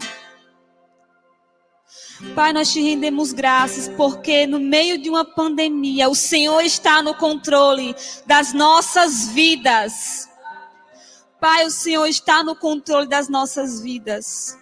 Pai, 2.35 2.53
nós 2.53 2.73
te 2.73 2.81
rendemos 2.83 3.33
graças 3.33 3.89
porque 3.89 4.47
no 4.47 4.61
meio 4.61 4.99
de 4.99 5.09
uma 5.09 5.25
pandemia 5.25 6.09
o 6.09 6.15
Senhor 6.15 6.61
está 6.61 7.03
no 7.03 7.15
controle 7.15 7.95
das 8.27 8.53
nossas 8.53 9.29
vidas. 9.29 10.29
Pai, 11.45 11.67
o 11.67 11.71
Senhor 11.71 12.07
está 12.07 12.43
no 12.43 12.57
controle 12.57 13.07
das 13.07 13.29
nossas 13.29 13.79
vidas. 13.79 14.59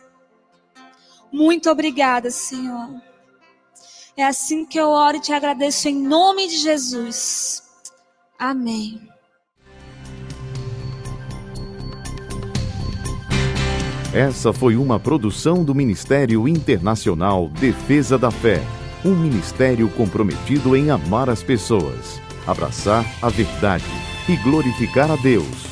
Muito 1.33 1.71
obrigada, 1.71 2.29
Senhor. 2.29 3.01
É 4.17 4.25
assim 4.25 4.67
que 4.67 4.81
eu 4.81 4.89
oro 4.89 5.19
e 5.19 5.21
te 5.21 5.33
agradeço 5.33 5.89
em 5.89 5.95
nome 5.95 6.49
de 6.49 6.57
Jesus. 6.57 7.63
Amém. 8.37 9.01
Essa 14.13 14.53
foi 14.53 14.75
uma 14.75 14.99
produção 14.99 15.63
do 15.63 15.77
Ministério 15.77 16.49
Internacional 16.49 17.49
Defesa 17.49 18.19
da 18.19 18.33
Fé, 18.33 18.61
um 19.05 19.15
ministério 19.15 19.89
comprometido 19.91 20.75
em 20.75 20.91
amar 20.91 21.31
as 21.31 21.45
pessoas, 21.45 22.21
abraçar 22.45 23.07
a 23.23 23.29
verdade 23.29 23.85
e 24.29 24.35
glorificar 24.39 25.13
a 25.13 25.17
Deus. 25.17 25.72